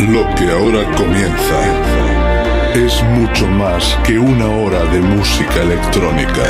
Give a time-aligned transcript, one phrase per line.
[0.00, 1.58] Lo que ahora comienza
[2.72, 6.44] es mucho más que una hora de música electrónica.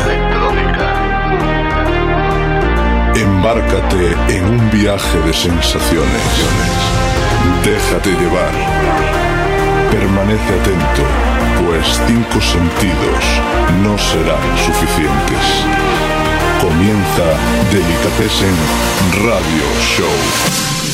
[3.15, 6.23] Embárcate en un viaje de sensaciones.
[7.65, 8.53] Déjate llevar.
[9.91, 11.03] Permanece atento,
[11.65, 13.25] pues cinco sentidos
[13.83, 15.45] no serán suficientes.
[16.61, 17.25] Comienza
[17.73, 18.55] Delicatessen
[19.25, 19.65] Radio
[19.97, 20.88] Show.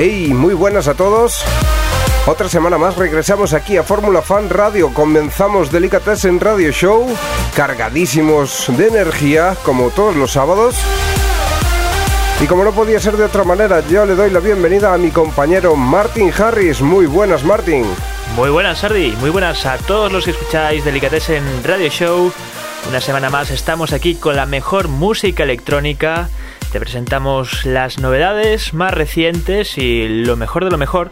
[0.00, 1.42] Hey, muy buenas a todos.
[2.24, 4.94] Otra semana más regresamos aquí a Fórmula Fan Radio.
[4.94, 7.08] Comenzamos Delicatessen Radio Show,
[7.56, 10.76] cargadísimos de energía, como todos los sábados.
[12.40, 15.10] Y como no podía ser de otra manera, yo le doy la bienvenida a mi
[15.10, 16.80] compañero Martin Harris.
[16.80, 17.84] Muy buenas, Martin.
[18.36, 19.16] Muy buenas, Sardi.
[19.18, 22.32] Muy buenas a todos los que escucháis Delicatessen Radio Show.
[22.88, 26.28] Una semana más estamos aquí con la mejor música electrónica
[26.70, 31.10] te presentamos las novedades más recientes y lo mejor de lo mejor.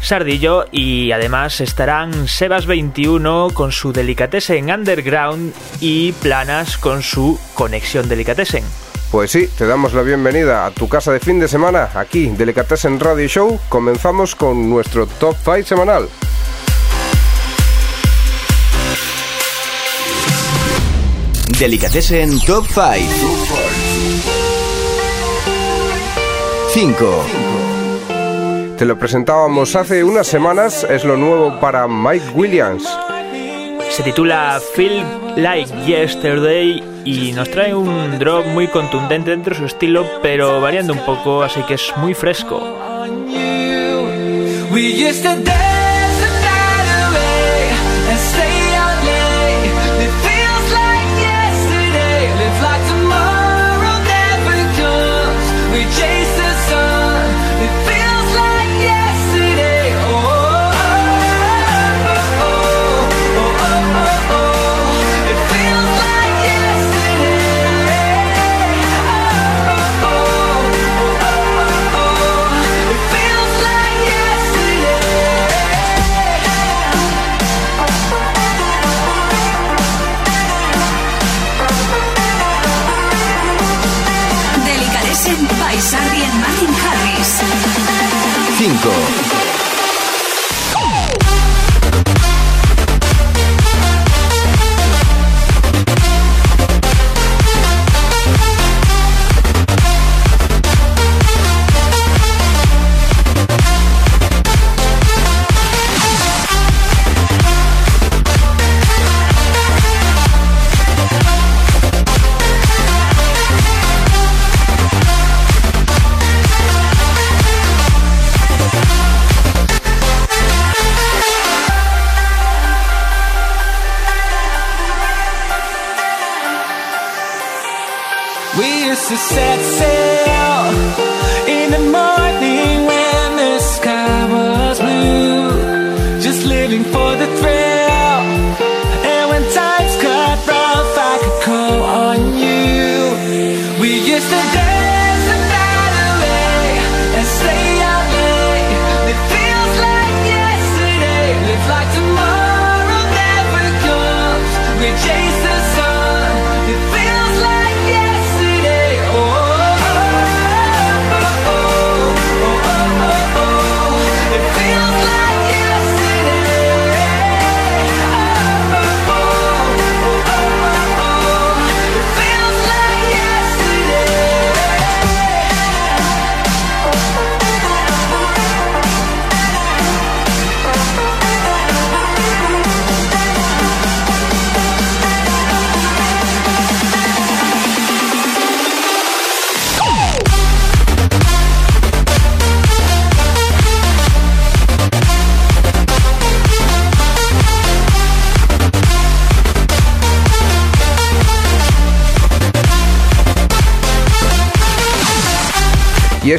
[0.00, 8.64] Sardillo y además estarán Sebas21 con su Delicatessen Underground y Planas con su Conexión Delicatessen.
[9.10, 12.98] Pues sí, te damos la bienvenida a tu casa de fin de semana, aquí, Delicatessen
[12.98, 13.60] Radio Show.
[13.68, 16.08] Comenzamos con nuestro Top 5 semanal.
[21.58, 23.61] Delicatessen Top 5.
[26.72, 27.24] 5.
[28.78, 32.88] Te lo presentábamos hace unas semanas, es lo nuevo para Mike Williams.
[33.90, 35.04] Se titula Feel
[35.36, 40.94] Like Yesterday y nos trae un drop muy contundente dentro de su estilo, pero variando
[40.94, 42.62] un poco, así que es muy fresco.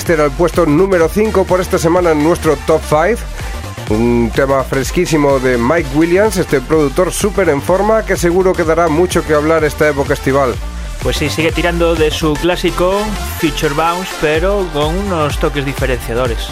[0.03, 3.95] Este era el puesto número 5 por esta semana en nuestro top 5.
[3.95, 8.89] Un tema fresquísimo de Mike Williams, este productor súper en forma que seguro que dará
[8.89, 10.55] mucho que hablar esta época estival.
[11.01, 13.00] Pues sí, sigue tirando de su clásico
[13.39, 16.49] Future Bounce, pero con unos toques diferenciadores.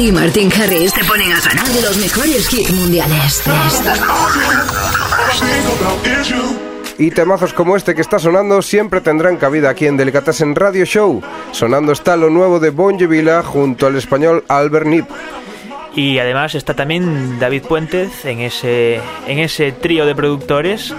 [0.00, 3.42] Y Martin Harris te ponen a ganar los mejores hits mundiales
[6.96, 11.20] Y temazos como este que está sonando siempre tendrán cabida aquí en Delicatessen Radio Show.
[11.52, 15.04] Sonando está lo nuevo de Bon Villa junto al español Albert Nip.
[15.94, 20.94] Y además está también David Puentes en ese, en ese trío de productores.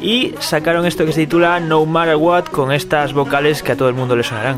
[0.00, 3.90] Y sacaron esto que se titula No Matter What con estas vocales que a todo
[3.90, 4.56] el mundo le sonarán.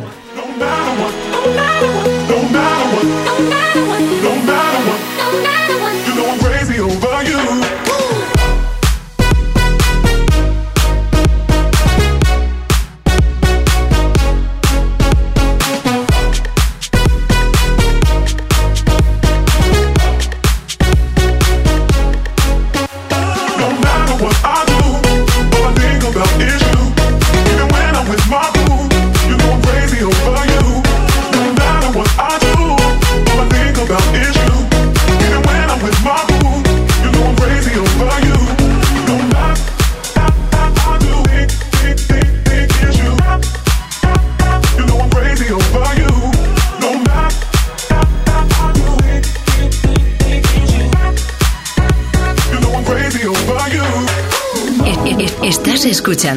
[2.93, 3.90] would.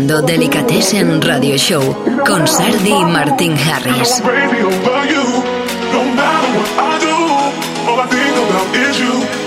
[0.07, 1.81] Delicatessen Radio Show
[2.25, 4.21] con Sardi y Martin Harris.
[8.71, 9.42] ¿Te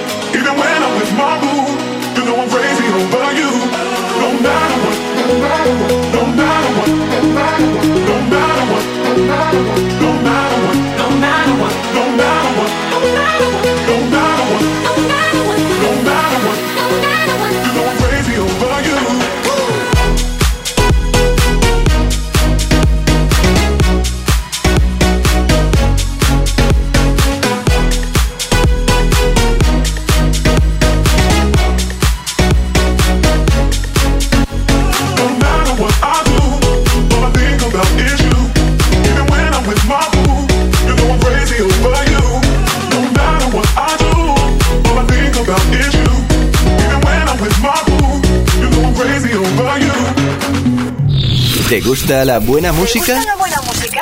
[51.86, 53.14] gusta la buena música?
[53.24, 54.00] la buena música?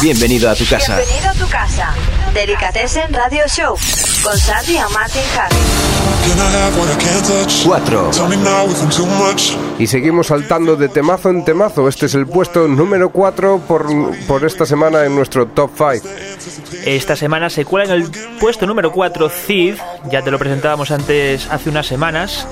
[0.00, 0.96] Bienvenido a tu casa.
[0.96, 1.92] Bienvenido a tu casa.
[2.32, 3.76] Delicatessen Radio Show
[4.22, 5.58] con Sandy y Martin Harris.
[7.64, 8.10] 4.
[9.80, 11.88] Y seguimos saltando de temazo en temazo.
[11.88, 13.86] Este es el puesto número 4 por,
[14.28, 16.08] por esta semana en nuestro top 5.
[16.84, 19.74] Esta semana se cuela en el puesto número 4 Cid,
[20.08, 22.46] ya te lo presentábamos antes hace unas semanas.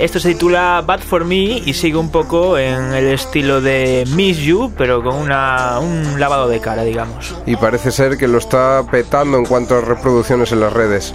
[0.00, 4.38] Esto se titula Bad for Me y sigue un poco en el estilo de Miss
[4.38, 7.34] You, pero con una, un lavado de cara, digamos.
[7.44, 11.12] Y parece ser que lo está petando en cuanto a reproducciones en las redes.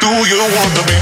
[0.00, 1.01] Do you want be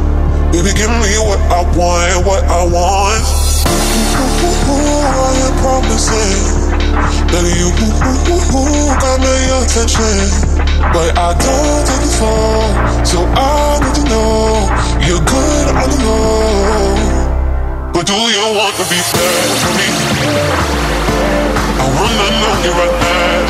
[0.51, 3.23] Baby, give me what I want, what I want.
[4.51, 6.75] I am promising
[7.31, 7.71] that you
[8.99, 9.31] got my
[9.63, 10.27] attention,
[10.91, 12.67] but I don't take it for.
[13.07, 14.67] So I need to know
[15.07, 16.99] you're good on the low,
[17.93, 19.87] but do you want to be fair to me?
[21.79, 23.40] I wanna know you right now.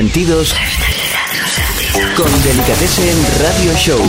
[0.00, 0.54] Sentidos
[2.16, 4.00] con Delicatessen Radio Show.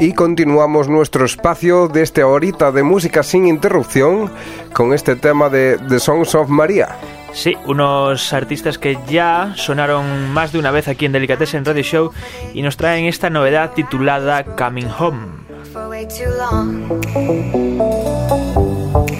[0.00, 4.30] Y continuamos nuestro espacio de esta horita de música sin interrupción
[4.72, 6.96] con este tema de The Songs of Maria.
[7.34, 12.12] Sí, unos artistas que ya sonaron más de una vez aquí en Delicatessen Radio Show
[12.54, 15.26] y nos traen esta novedad titulada Coming Home.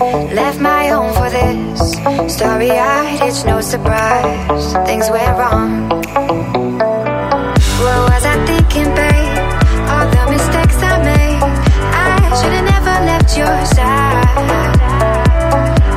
[0.00, 1.92] Left my home for this.
[2.34, 4.72] Story eyed, it's no surprise.
[4.86, 5.90] Things went wrong.
[7.80, 9.38] What was I thinking, babe?
[9.92, 11.42] All the mistakes I made.
[11.92, 14.80] I should've never left your side.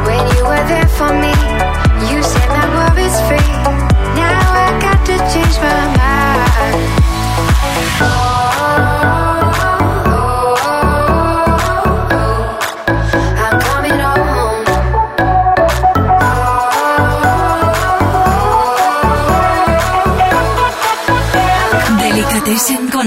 [0.06, 1.33] When you were there for me,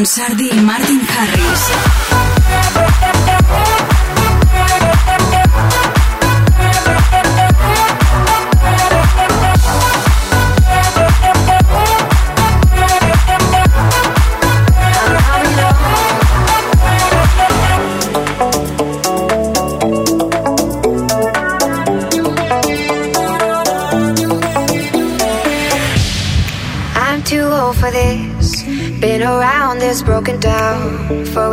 [0.06, 1.66] Sardi y Martin Harris.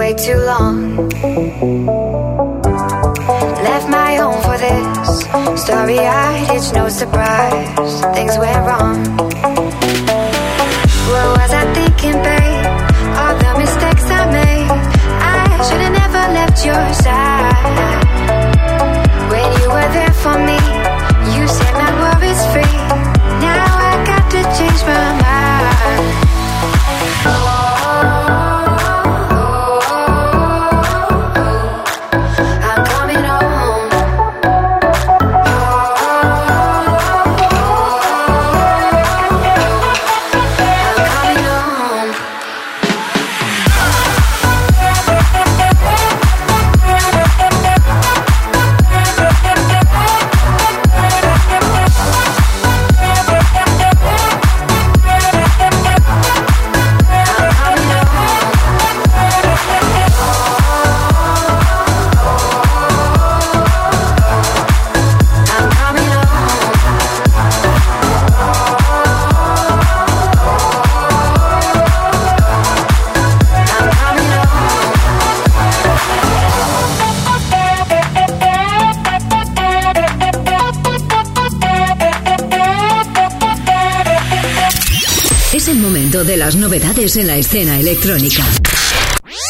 [0.04, 0.98] Way too long.
[3.68, 5.64] Left my home for this.
[5.64, 8.02] Story eyed, it's no surprise.
[8.16, 9.53] Things went wrong.
[85.84, 88.42] Momento de las novedades en la escena electrónica.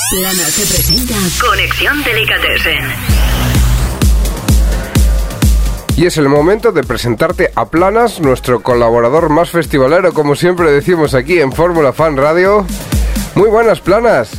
[0.09, 1.13] Plana se presenta
[1.45, 2.83] Conexión Delicatessen.
[5.95, 11.13] Y es el momento de presentarte a Planas, nuestro colaborador más festivalero, como siempre decimos
[11.13, 12.65] aquí en Fórmula Fan Radio.
[13.35, 14.31] Muy buenas, Planas.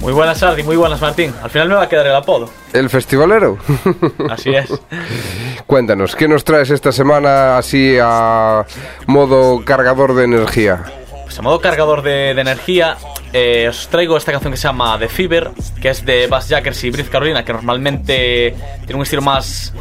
[0.00, 1.34] Muy buenas, Sardi, muy buenas, Martín.
[1.42, 2.50] Al final me va a quedar el apodo.
[2.72, 3.58] El festivalero.
[4.30, 4.70] Así es.
[5.66, 8.64] Cuéntanos, ¿qué nos traes esta semana así a
[9.06, 11.01] modo cargador de energía?
[11.32, 12.98] Pues a modo cargador de, de energía,
[13.32, 16.84] eh, os traigo esta canción que se llama The Fever, que es de Bass Jackers
[16.84, 19.72] y Briz Carolina, que normalmente tiene un estilo más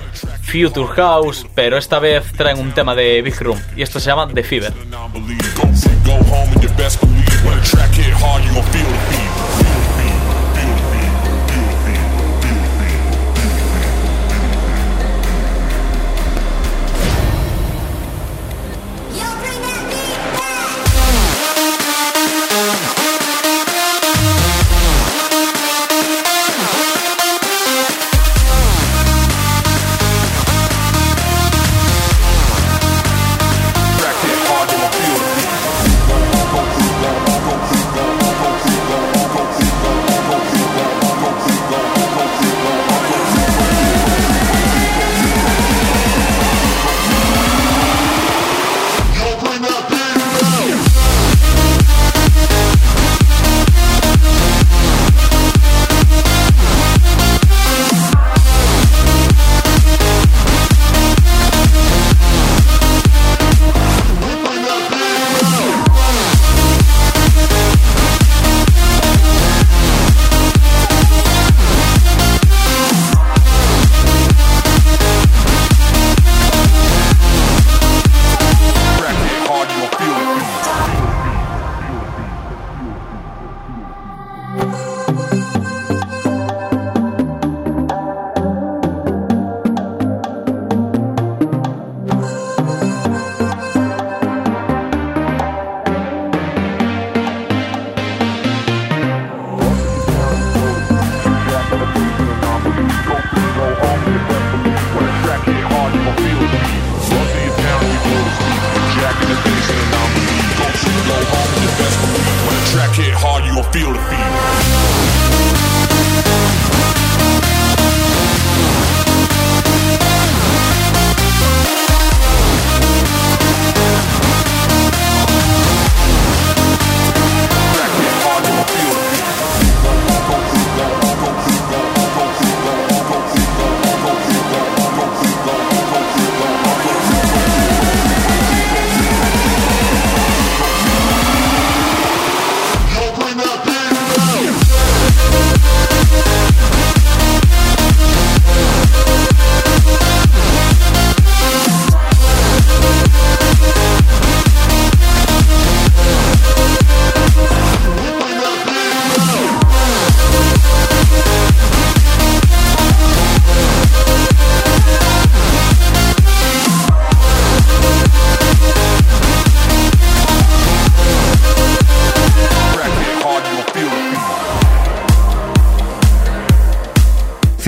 [0.44, 4.30] Future House, pero esta vez traen un tema de Big Room, y esto se llama
[4.34, 4.72] The Fever.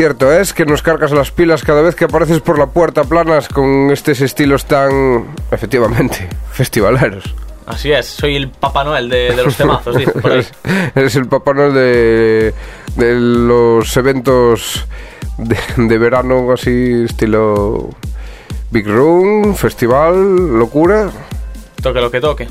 [0.03, 3.47] Cierto es que nos cargas las pilas cada vez que apareces por la puerta planas
[3.47, 7.33] con estos estilos tan, efectivamente, festivaleros.
[7.65, 10.39] Así es, soy el Papá Noel de, de los temazos, dice por ahí.
[10.39, 10.51] Eres,
[10.93, 12.53] eres el Papá Noel de,
[12.97, 14.85] de los eventos
[15.37, 17.89] de, de verano, así, estilo
[18.71, 21.09] Big Room, festival, locura.
[21.81, 22.47] Toque lo que toque.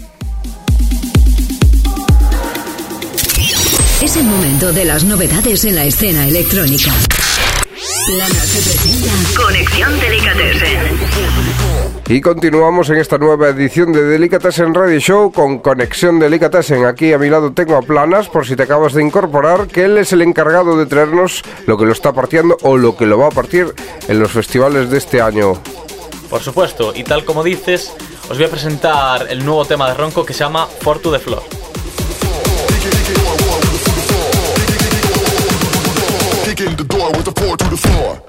[4.01, 6.93] Es el momento de las novedades en la escena electrónica.
[8.05, 10.99] Presenta Conexión Delicatessen.
[12.09, 16.85] Y continuamos en esta nueva edición de Delicatessen Radio Show con Conexión Delicatessen.
[16.85, 19.99] Aquí a mi lado tengo a Planas, por si te acabas de incorporar, que él
[19.99, 23.29] es el encargado de traernos lo que lo está partiendo o lo que lo va
[23.29, 23.73] a partir
[24.09, 25.55] en los festivales de este año.
[26.29, 27.93] Por supuesto, y tal como dices,
[28.29, 31.21] os voy a presentar el nuevo tema de Ronco que se llama For to the
[31.21, 31.43] Floor.
[36.45, 37.02] Kick in the door
[37.53, 38.23] floor to the floor.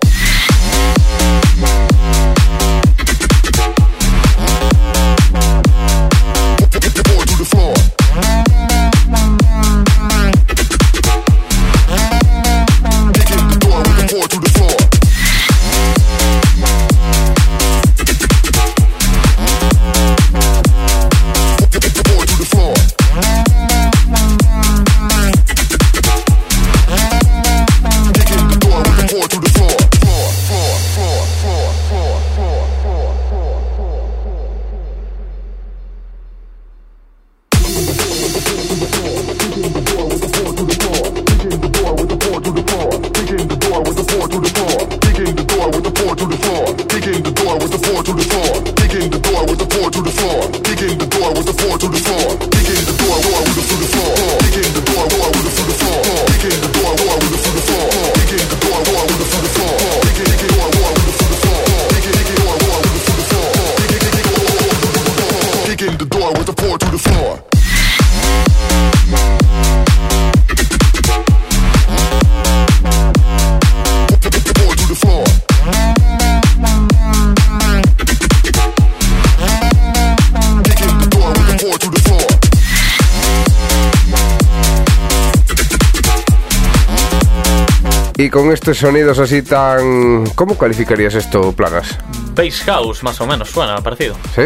[88.23, 90.25] Y con estos sonidos así tan...
[90.35, 91.97] ¿Cómo calificarías esto, Planas?
[92.33, 94.15] Bass House, más o menos, suena parecido.
[94.33, 94.43] ¿Sí?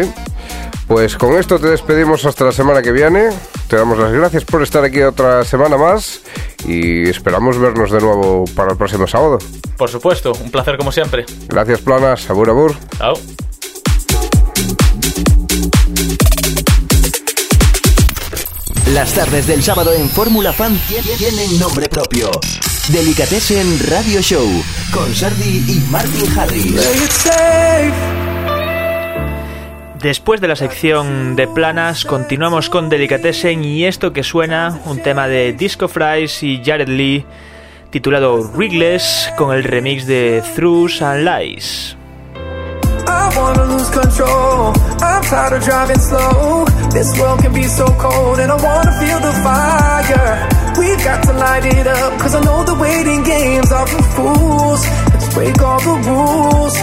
[0.88, 3.28] Pues con esto te despedimos hasta la semana que viene.
[3.68, 6.22] Te damos las gracias por estar aquí otra semana más
[6.66, 9.38] y esperamos vernos de nuevo para el próximo sábado.
[9.76, 11.24] Por supuesto, un placer como siempre.
[11.46, 12.28] Gracias, Planas.
[12.30, 12.74] Abur, abur.
[12.98, 13.14] Chao.
[18.92, 22.30] Las tardes del sábado en Fórmula Fan tie- tienen nombre propio.
[22.92, 24.46] Delicatessen Radio Show
[24.92, 27.30] con Sardi y Martin Harris.
[30.00, 35.28] Después de la sección de planas, continuamos con Delicatessen y esto que suena, un tema
[35.28, 37.26] de Disco Fries y Jared Lee,
[37.90, 41.94] titulado Rigless, con el remix de Throughs and Lies.
[43.06, 44.72] I wanna lose control.
[45.02, 46.64] I'm tired of driving slow.
[46.90, 50.57] This world can be so cold, and I wanna feel the fire.
[50.78, 54.80] We've got to light it up, cause I know the waiting games are for fools.
[55.12, 56.74] Let's break all the rules.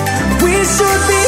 [0.43, 1.21] We should be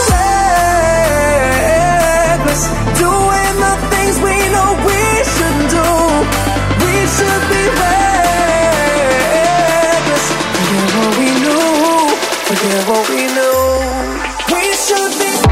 [1.72, 2.62] reckless,
[3.00, 5.02] doing the things we know we
[5.34, 5.90] shouldn't do.
[6.84, 8.26] We should be reckless,
[10.58, 12.12] forget what we knew,
[12.50, 13.62] forget what we knew.
[14.54, 15.47] We should be.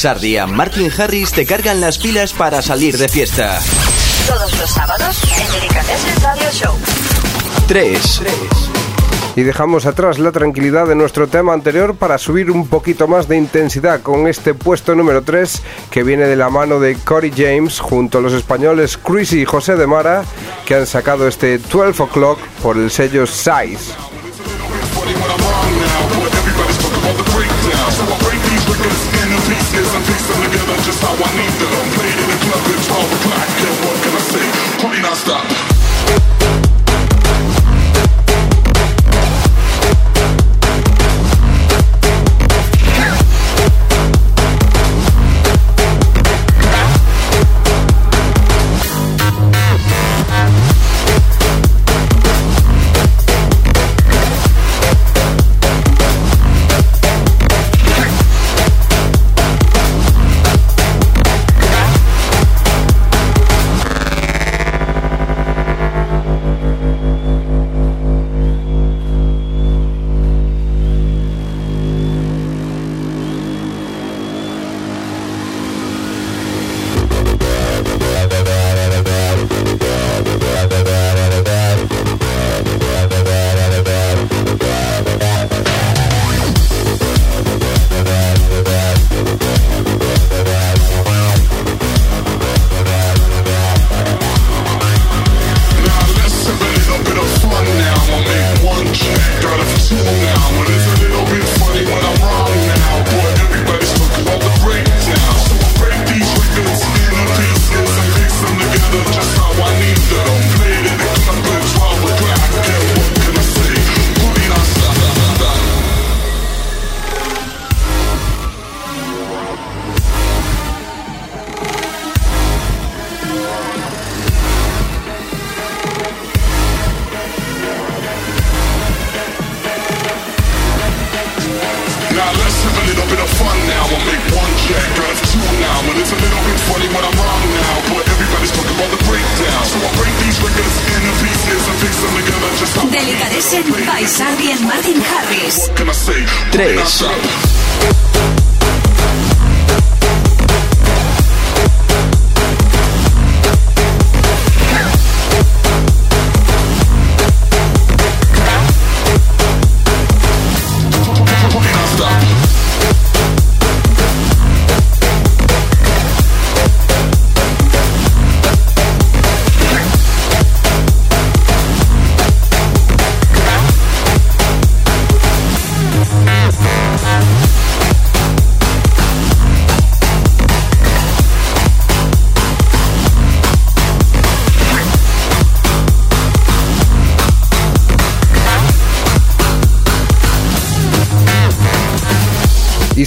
[0.00, 3.60] Sardi y Martin Harris te cargan las pilas para salir de fiesta.
[4.26, 6.74] Todos los sábados en Delicatessen Radio Show.
[7.68, 8.22] 3.
[9.36, 13.36] Y dejamos atrás la tranquilidad de nuestro tema anterior para subir un poquito más de
[13.36, 15.60] intensidad con este puesto número 3
[15.90, 19.76] que viene de la mano de Cory James junto a los españoles Chrissy y José
[19.76, 20.24] de Mara
[20.64, 23.92] que han sacado este 12 O'Clock por el sello Size.
[29.30, 31.90] Into pieces and piece together just how I need them.
[31.94, 34.82] Played in the club at 12 o'clock, and what can I say?
[34.82, 35.69] Party not stop.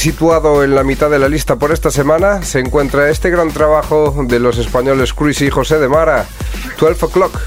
[0.04, 4.14] Situado en la mitad de la lista por esta semana se encuentra este gran trabajo
[4.28, 6.26] de los españoles Chris y José de Mara,
[6.78, 7.40] 12 O'Clock.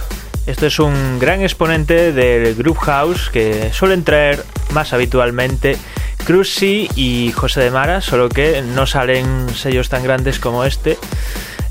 [0.47, 4.43] Esto es un gran exponente del Group House que suelen traer
[4.73, 5.77] más habitualmente
[6.25, 10.97] Cruzy y José de Mara, solo que no salen sellos tan grandes como este.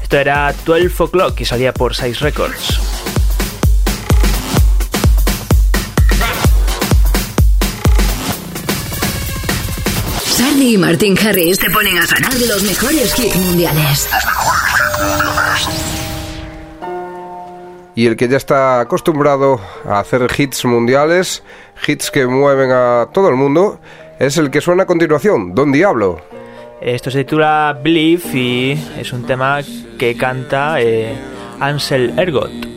[0.03, 3.24] Esto era 12 O'Clock y salía por 6 Records.
[10.35, 14.09] Sardi y Martin Harris te ponen a sonar los mejores hits mundiales.
[17.95, 21.41] Y el que ya está acostumbrado a hacer hits mundiales,
[21.87, 23.79] hits que mueven a todo el mundo,
[24.19, 26.19] es el que suena a continuación, Don Diablo.
[26.81, 29.61] Esto se titula Believe y es un tema
[29.97, 31.15] que canta eh,
[31.61, 32.74] Ansel Ergot.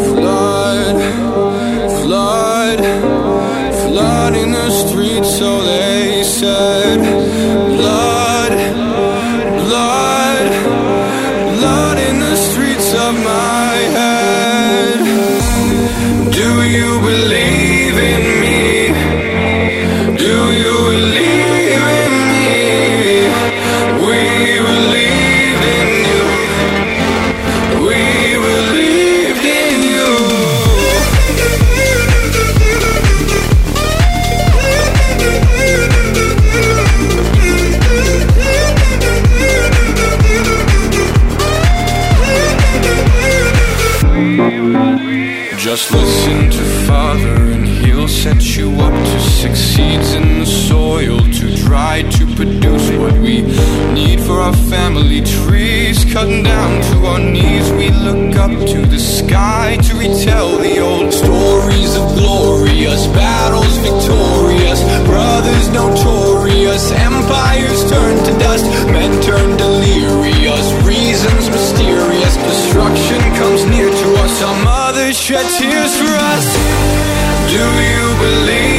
[0.08, 0.96] Flood,
[2.02, 2.78] flood,
[3.82, 7.25] flood in the streets, so they said.
[45.76, 51.64] Just listen to Father, and He'll set you up to succeed in the soil to
[51.66, 53.42] try to produce what we
[53.92, 56.02] need for our family trees.
[56.10, 61.12] Cutting down to our knees, we look up to the sky to retell the old
[61.12, 68.25] stories of glorious battles, victorious brothers notorious, empires turned
[75.26, 76.46] shed tears for us.
[77.50, 78.75] Do you believe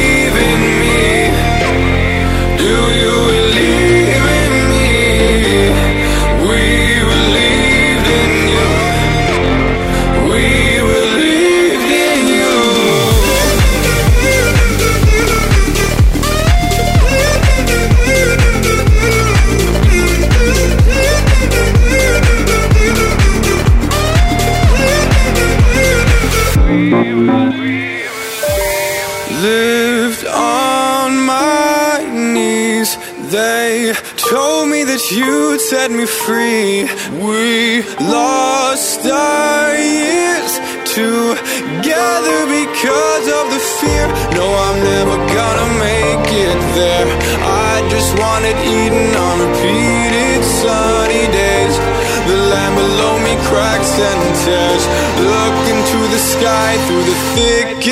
[53.98, 54.84] tears.
[55.18, 57.86] Look into the sky through the thick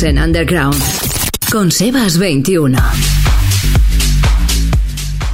[0.00, 0.80] Delicatessen Underground.
[1.50, 2.78] Con Sebas 21.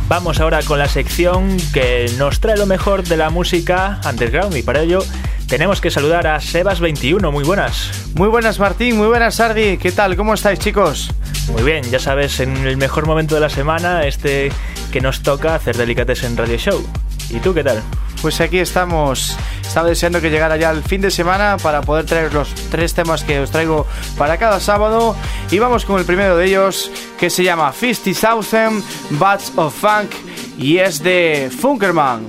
[0.08, 4.62] Vamos ahora con la sección que nos trae lo mejor de la música underground y
[4.62, 5.04] para ello
[5.48, 7.30] tenemos que saludar a Sebas21.
[7.30, 7.90] Muy buenas.
[8.14, 10.16] Muy buenas Martín, muy buenas Sardi, ¿qué tal?
[10.16, 11.10] ¿Cómo estáis chicos?
[11.52, 14.50] Muy bien, ya sabes, en el mejor momento de la semana, este
[14.90, 16.86] que nos toca hacer Delicatessen Radio Show.
[17.28, 17.82] ¿Y tú qué tal?
[18.22, 19.36] Pues aquí estamos,
[19.74, 23.24] estaba deseando que llegara ya el fin de semana para poder traer los tres temas
[23.24, 25.16] que os traigo para cada sábado
[25.50, 28.84] y vamos con el primero de ellos que se llama 50,000
[29.18, 30.12] Bats of Funk
[30.58, 32.28] y es de Funkerman.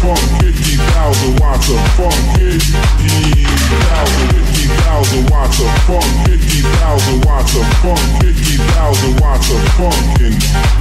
[0.00, 2.64] funk, 50,000 watts of funk, 50,000,
[4.32, 10.32] 50,000 watts of funk, 50,000 watts of funk, 50,000 watts of funk in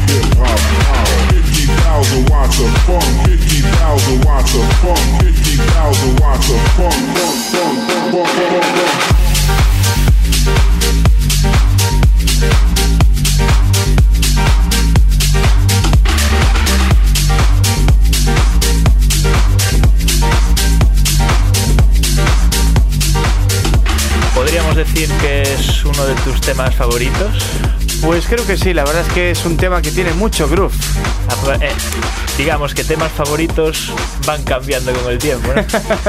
[0.07, 1.35] hip hop power.
[1.35, 8.11] 50,000 watts of funk, 50,000 watts of funk, 50,000 watts of funk, funk, funk, funk,
[8.11, 9.28] funk, funk, funk.
[25.99, 27.27] Uno de tus temas favoritos?
[28.01, 30.73] Pues creo que sí, la verdad es que es un tema que tiene mucho groove.
[31.27, 31.71] Ah, eh,
[32.37, 33.91] digamos que temas favoritos
[34.25, 35.63] van cambiando con el tiempo, ¿no?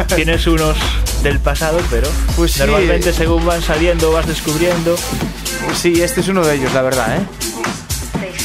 [0.15, 0.77] Tienes unos
[1.23, 2.61] del pasado, pero Pues sí.
[2.61, 4.95] normalmente según van saliendo vas descubriendo.
[5.75, 7.21] Sí, este es uno de ellos, la verdad, ¿eh?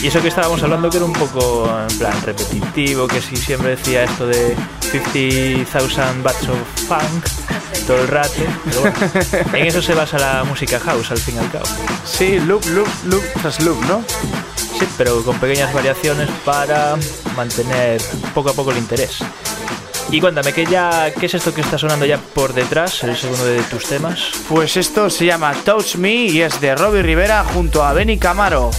[0.05, 3.71] Y eso que estábamos hablando que era un poco en plan repetitivo, que si siempre
[3.71, 4.55] decía esto de
[4.91, 5.65] 50,000
[6.23, 7.25] watts of funk
[7.87, 8.35] todo el rato.
[8.65, 8.95] Pero bueno,
[9.53, 11.65] en eso se basa la música house al fin y al cabo.
[12.05, 14.03] Sí, loop, loop, loop tras loop, ¿no?
[14.77, 16.97] Sí, pero con pequeñas variaciones para
[17.35, 17.99] mantener
[18.35, 19.23] poco a poco el interés.
[20.11, 23.43] Y cuéntame, ¿qué, ya, ¿qué es esto que está sonando ya por detrás, el segundo
[23.43, 24.33] de tus temas?
[24.47, 28.69] Pues esto se llama Touch Me y es de Robbie Rivera junto a Benny Camaro.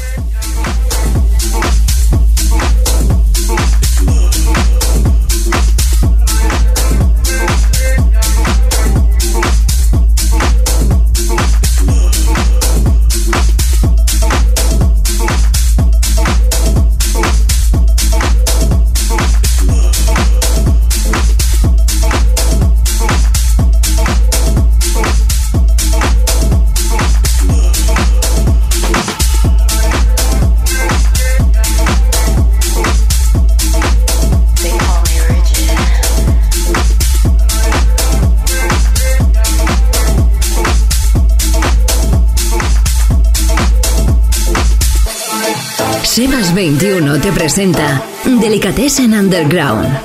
[46.57, 50.01] 21 te presenta Delicatessen Underground.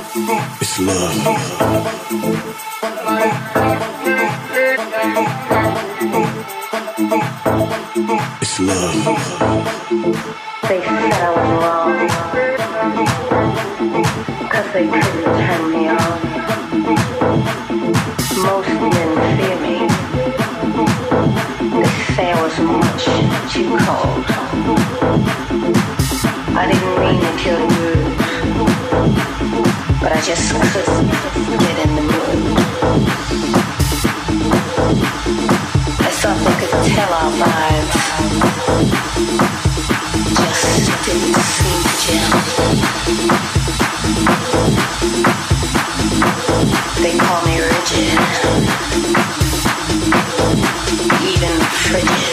[23.86, 25.91] Cold.
[26.54, 27.92] I didn't mean to kill you.
[30.00, 31.08] But I just couldn't
[31.58, 32.38] get in the mood.
[36.00, 38.02] I thought they could tell our vibes
[40.44, 42.32] just didn't seem to gel.
[47.02, 48.18] They call me rigid,
[51.32, 52.31] even frigid.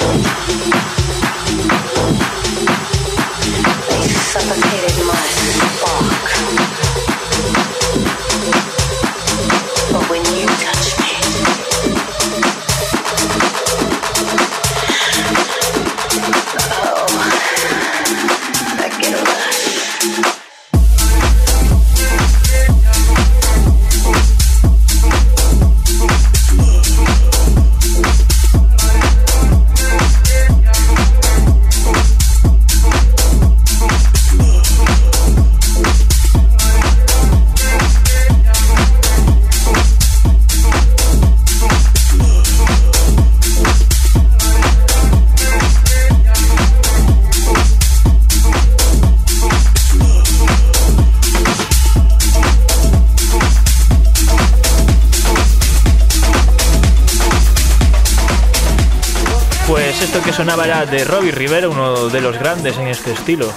[60.51, 63.47] Era de Robbie Rivera, uno de los grandes en este estilo.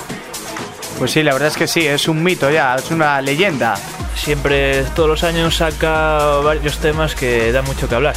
[0.98, 3.74] Pues sí, la verdad es que sí, es un mito ya, es una leyenda.
[4.14, 8.14] Siempre, todos los años saca varios temas que dan mucho que hablar.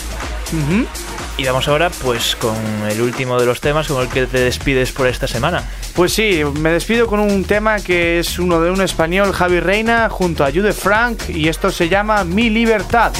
[1.37, 2.55] Y vamos ahora pues con
[2.89, 5.63] el último de los temas con el que te despides por esta semana.
[5.95, 10.09] Pues sí, me despido con un tema que es uno de un español, Javi Reina,
[10.09, 13.13] junto a Jude Frank, y esto se llama Mi Libertad.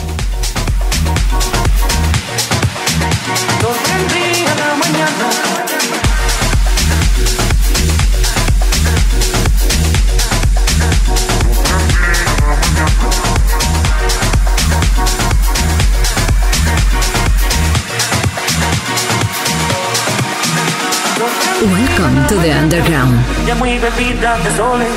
[21.66, 23.18] Welcome to the underground.
[23.48, 24.88] Ya muy bebida de soles.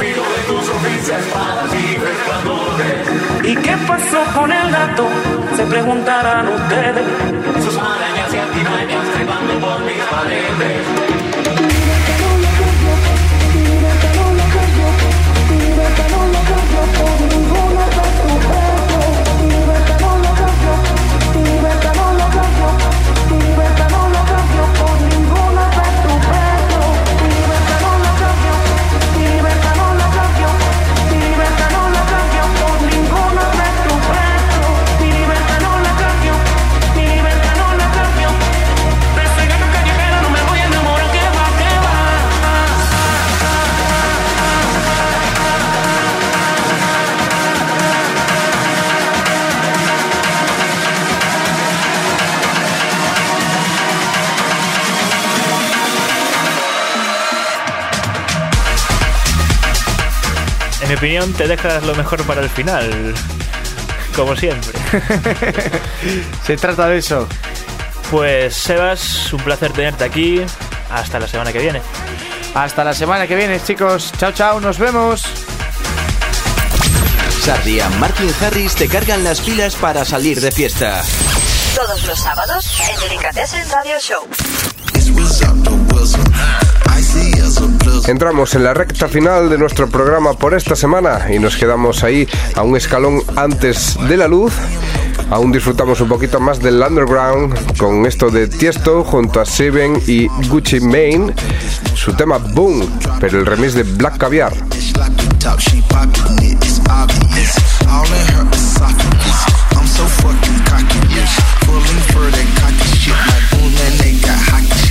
[0.00, 0.14] de
[0.46, 3.08] tu sonrisa para ti resplandores.
[3.44, 5.06] ¿Y qué pasó con el gato?
[5.54, 7.04] Se preguntarán ustedes.
[7.62, 11.77] Sus marañas y antimañas trepando por mis paredes.
[60.88, 63.14] Mi opinión, te dejas lo mejor para el final.
[64.16, 64.78] Como siempre.
[66.46, 67.28] Se trata de eso.
[68.10, 70.40] Pues Sebas, un placer tenerte aquí.
[70.90, 71.82] Hasta la semana que viene.
[72.54, 74.12] Hasta la semana que viene, chicos.
[74.18, 75.22] Chao, chao, nos vemos.
[77.44, 81.02] Sardi y Martin Harris te cargan las pilas para salir de fiesta.
[81.74, 84.26] Todos los sábados en Delicatessen Radio Show.
[88.06, 92.28] Entramos en la recta final de nuestro programa por esta semana y nos quedamos ahí
[92.54, 94.52] a un escalón antes de la luz.
[95.30, 100.28] Aún disfrutamos un poquito más del underground con esto de Tiesto junto a Seven y
[100.48, 101.34] Gucci Mane,
[101.94, 102.88] su tema Boom,
[103.20, 104.52] pero el remix de Black Caviar.
[110.22, 111.34] fucking cocky, bitch.
[111.66, 114.87] Pulling for that cocky shit, like boom, and they got hockey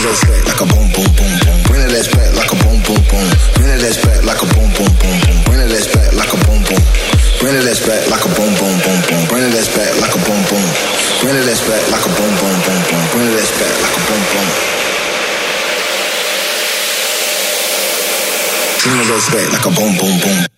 [0.00, 1.58] it ass back like a boom, boom, boom, boom.
[1.68, 3.28] Bring it ass back like a boom, boom, boom.
[3.56, 5.38] Bring it ass back like a boom, boom, boom, boom.
[5.44, 6.82] Bring it ass back like a boom, boom.
[7.40, 9.22] Bring it ass back like a boom, boom, boom, boom.
[9.28, 10.64] Bring it ass back like a boom, boom.
[11.20, 13.04] Bring it ass back like a boom, boom, boom, boom.
[13.12, 14.48] Bring it ass back like a boom, boom.
[18.80, 20.49] Bring it ass back like a boom, boom, boom.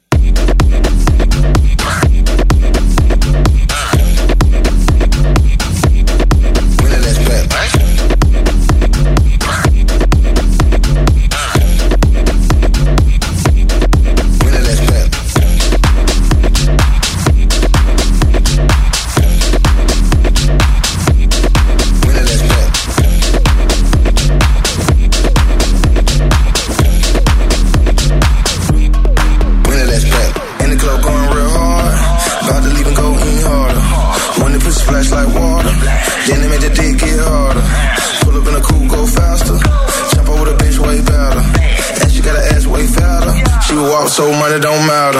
[44.22, 45.18] So money don't matter.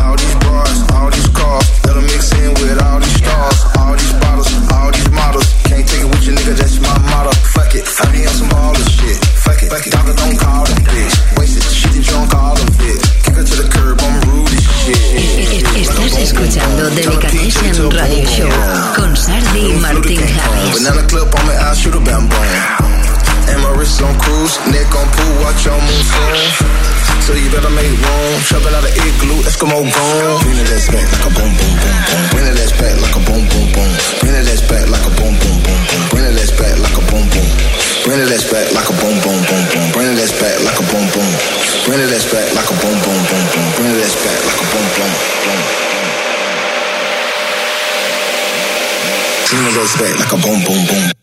[0.00, 1.66] All these bras, all these cars.
[1.84, 3.58] Let 'em mix in with all these stars.
[3.78, 5.46] All these bottles, all these models.
[5.68, 7.32] Can't take it with you, nigga, that's my motto.
[7.54, 9.18] Fuck it, I be on some baller shit.
[9.44, 9.92] Fuck it, fuck it.
[9.92, 10.81] Doctor don't call them
[28.42, 28.62] room.
[28.62, 30.40] Trapping out of igloo, Eskimo goon.
[30.42, 32.22] Bring it ass back like a boom boom boom boom.
[32.30, 33.90] Bring it ass back like a boom boom boom.
[34.20, 36.02] Bring it ass back like a boom boom boom boom.
[36.10, 37.48] Bring it ass back like a boom boom.
[38.04, 39.86] Bring it ass back like a boom boom boom boom.
[39.94, 41.30] Bring it ass back like a boom boom.
[41.86, 43.66] Bring it ass back like a boom boom boom boom.
[43.78, 45.12] Bring it ass back like a boom boom
[45.46, 45.60] boom.
[49.52, 51.21] Bring it ass back like a boom boom boom.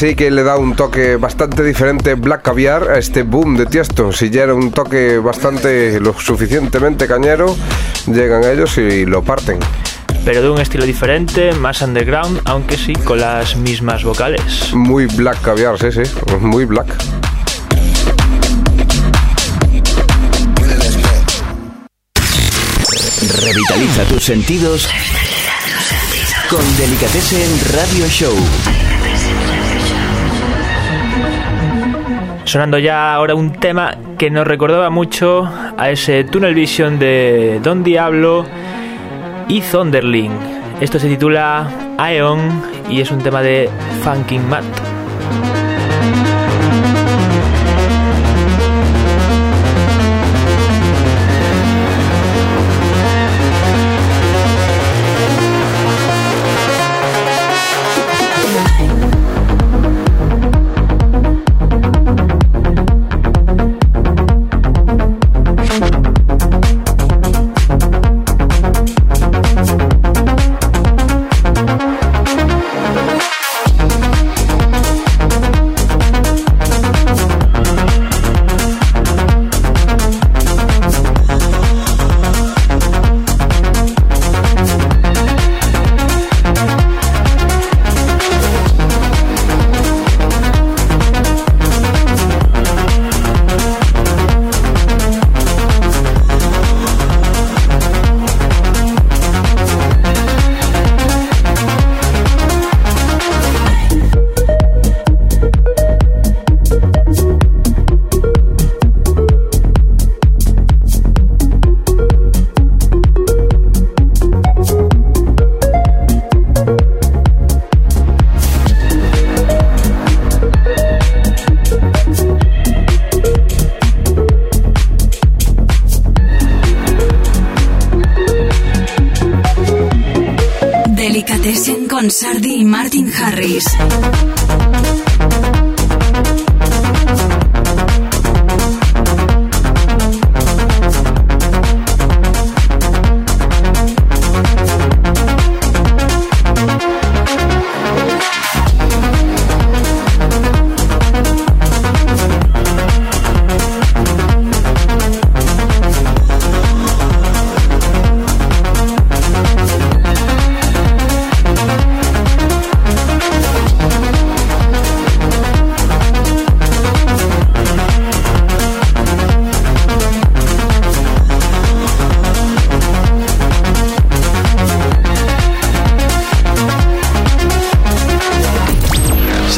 [0.00, 4.12] sí que le da un toque bastante diferente Black Caviar a este boom de Tiesto.
[4.12, 7.54] Si ya era un toque bastante lo suficientemente cañero,
[8.06, 9.58] llegan ellos y lo parten
[10.24, 14.72] pero de un estilo diferente, más underground, aunque sí con las mismas vocales.
[14.72, 16.88] Muy black caviar, sí, sí, muy black.
[23.42, 24.88] Revitaliza tus sentidos
[26.50, 28.89] con Delicatessen Radio Show.
[32.50, 35.48] Sonando ya ahora un tema que nos recordaba mucho
[35.78, 38.44] a ese Tunnel Vision de Don Diablo
[39.46, 40.32] y Thunderling.
[40.80, 42.40] Esto se titula Aeon
[42.90, 43.70] y es un tema de
[44.02, 44.64] Funkin' Matt.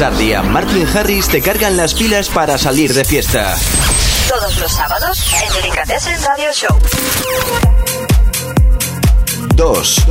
[0.03, 3.55] Sardi Martin Harris te cargan las pilas para salir de fiesta.
[4.27, 6.77] Todos los sábados en Delicatessen Radio Show.
[9.55, 10.05] 2.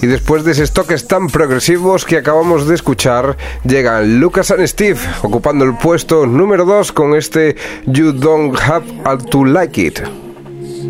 [0.00, 5.00] Y después de esos toques tan progresivos que acabamos de escuchar, llegan Lucas and Steve
[5.22, 7.56] ocupando el puesto número 2 con este
[7.86, 10.21] You Don't Have to Like It.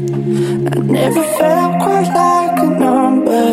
[0.04, 3.52] I never felt quite like a number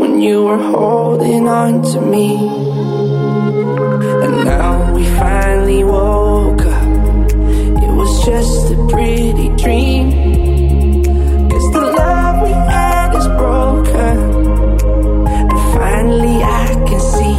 [0.00, 2.36] when you were holding on to me.
[4.24, 6.88] And now we finally woke up.
[7.84, 11.04] It was just a pretty dream.
[11.50, 14.16] Cause the love we had is broken.
[15.50, 17.36] And finally I can see.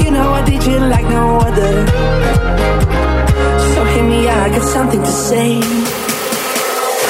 [0.04, 1.86] You know I did you like no other.
[3.74, 5.60] So hear me I got something to say.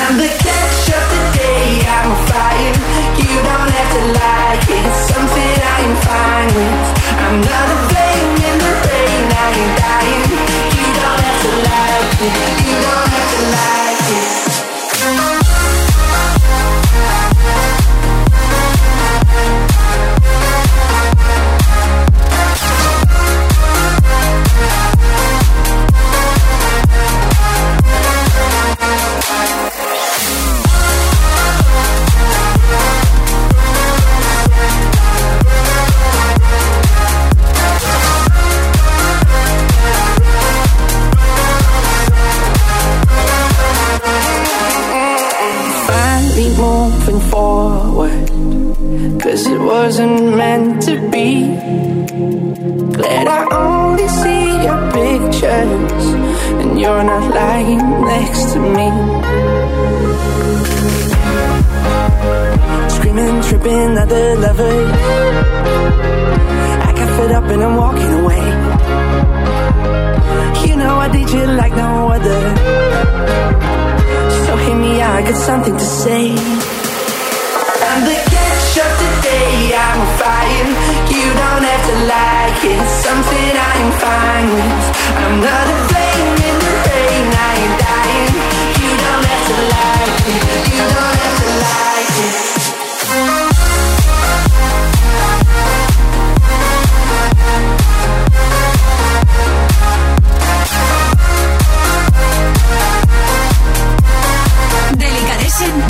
[0.05, 2.75] I'm the catch of the day, I'm on fire.
[3.19, 6.83] You don't have to like it, it's something I am fine with.
[7.25, 10.25] I'm not a flame in the rain, I ain't dying.
[10.79, 12.37] You don't have to like it,
[12.67, 14.54] you don't have to like it.
[47.05, 48.29] Moving forward.
[49.21, 51.45] Cause it wasn't meant to be.
[52.97, 56.05] Glad I only see your pictures,
[56.61, 58.89] and you're not lying next to me.
[62.97, 64.93] Screaming, tripping at the lovers.
[66.87, 68.45] I got fed up and I'm walking away.
[70.69, 72.41] You know I did you like no other.
[74.47, 76.74] So hear me I got something to say.
[77.95, 79.71] I'm the catch of the day.
[79.71, 80.69] I'm fine.
[81.15, 82.83] You don't have to like it.
[82.91, 84.85] Something I'm fine with.
[85.23, 85.39] I'm
[85.87, 87.27] flame in the rain.
[87.31, 87.55] I
[87.87, 88.35] dying.
[88.83, 90.43] You don't have to like it.
[90.75, 92.35] You don't have to like it.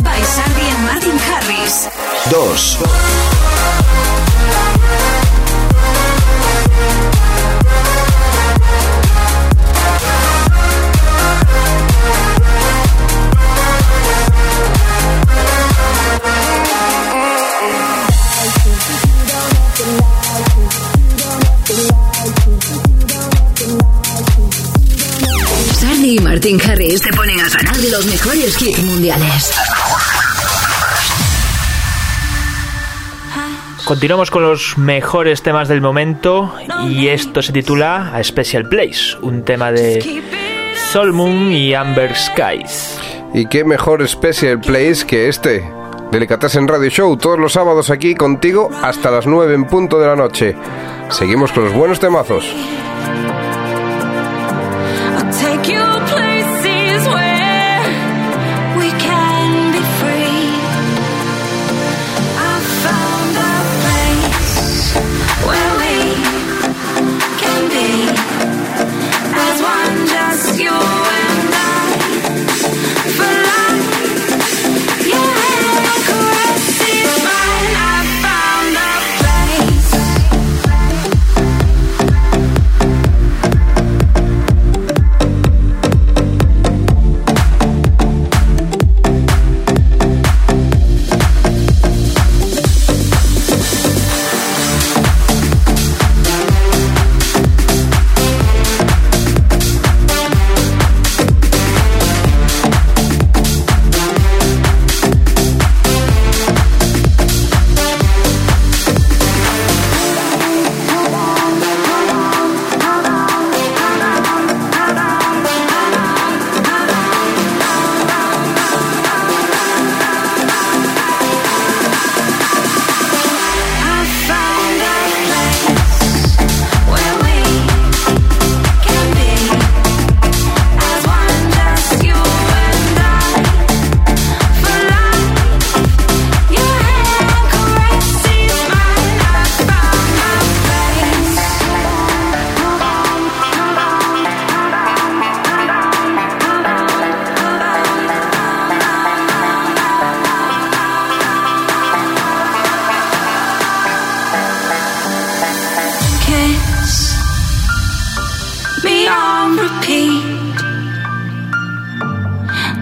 [0.05, 1.93] By Sardi and Martin Harris.
[2.31, 2.79] 2.
[25.79, 29.53] Sardi y Martin Harris te ponen a ganar los mejores hits mundiales.
[33.87, 36.55] Continuamos con los mejores temas del momento
[36.89, 40.22] y esto se titula A Special Place, un tema de
[40.91, 42.99] Sol Moon y Amber Skies.
[43.35, 45.70] Y qué mejor Special Place que este.
[46.11, 50.16] Delicatessen Radio Show todos los sábados aquí contigo hasta las 9 en punto de la
[50.16, 50.57] noche.
[51.11, 52.45] Seguimos con los buenos temazos.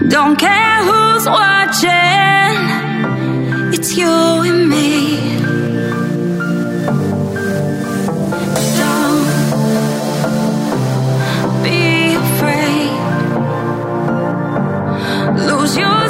[0.09, 1.89] Don't care who's watching,
[3.73, 5.39] it's you and me.
[8.79, 9.25] Don't
[11.63, 12.91] be afraid.
[15.47, 16.02] Lose yourself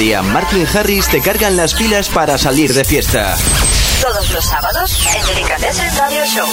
[0.00, 3.36] Martin Harris te cargan las pilas para salir de fiesta.
[4.00, 6.46] Todos los sábados en Delicatessen Radio Show.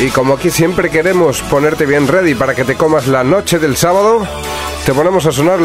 [0.00, 3.76] Y como aquí siempre queremos ponerte bien ready para que te comas la noche del
[3.76, 4.24] sábado,
[4.84, 5.58] te ponemos a sonar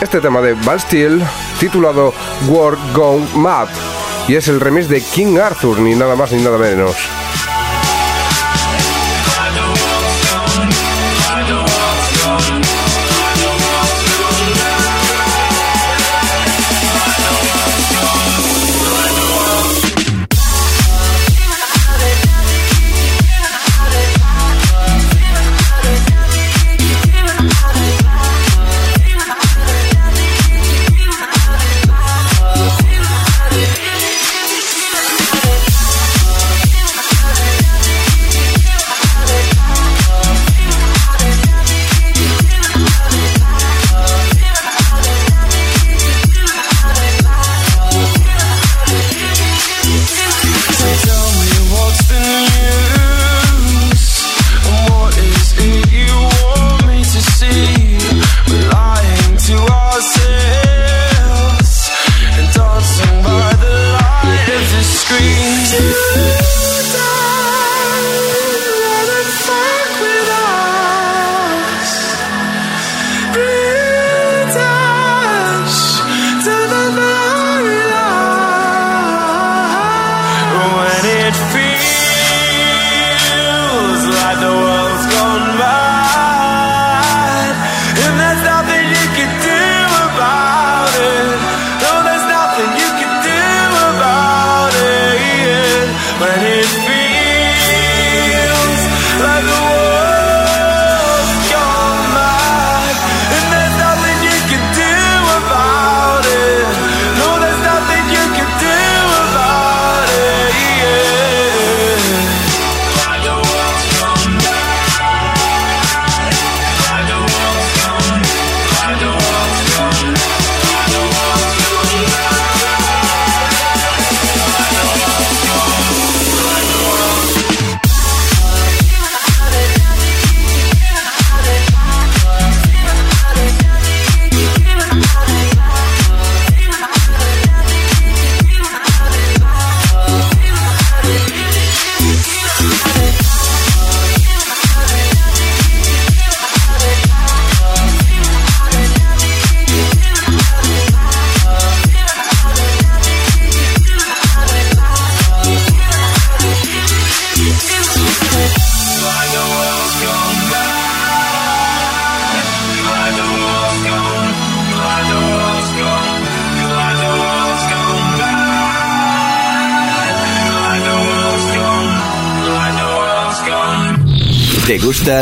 [0.00, 1.24] este tema de Bastille
[1.60, 2.12] titulado
[2.48, 3.68] World Gone Mad.
[4.26, 6.96] Y es el remix de King Arthur, ni nada más ni nada menos.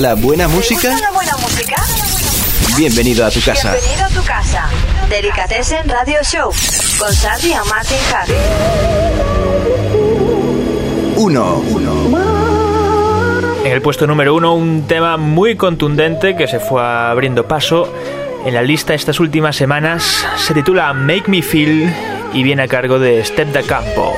[0.00, 0.92] la buena música?
[2.76, 3.74] Bienvenido a tu casa.
[5.86, 6.50] Radio Show
[6.98, 7.14] con
[7.68, 7.98] Martin
[11.16, 12.18] Uno, uno.
[13.64, 17.92] En el puesto número uno, un tema muy contundente que se fue abriendo paso
[18.44, 20.26] en la lista estas últimas semanas.
[20.36, 21.94] Se titula Make Me Feel
[22.32, 24.12] y viene a cargo de Step da Campo.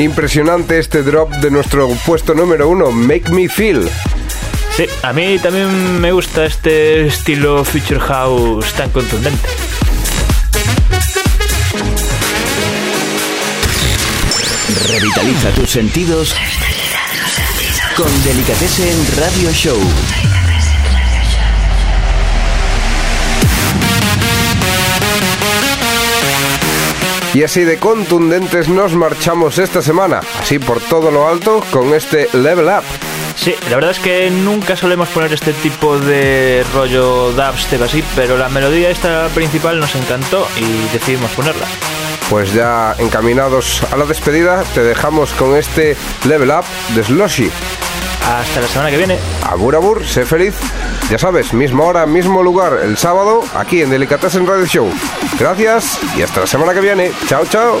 [0.00, 3.86] Impresionante este drop de nuestro puesto número uno, Make Me Feel.
[4.74, 9.46] Sí, a mí también me gusta este estilo Future House tan contundente.
[14.88, 16.34] Revitaliza tus sentidos
[17.94, 19.78] con Delicatessen Radio Show.
[27.32, 32.28] Y así de contundentes nos marchamos esta semana, así por todo lo alto, con este
[32.32, 32.82] Level Up.
[33.36, 38.36] Sí, la verdad es que nunca solemos poner este tipo de rollo dubstep así, pero
[38.36, 41.66] la melodía esta principal nos encantó y decidimos ponerla.
[42.28, 46.64] Pues ya encaminados a la despedida, te dejamos con este Level Up
[46.94, 47.50] de Sloshy.
[48.26, 49.18] Hasta la semana que viene.
[49.42, 50.54] Abur Abur, sé feliz.
[51.10, 54.90] Ya sabes, misma hora, mismo lugar, el sábado, aquí en Delicatessen Radio Show.
[55.38, 57.12] Gracias y hasta la semana que viene.
[57.26, 57.80] Chao, chao.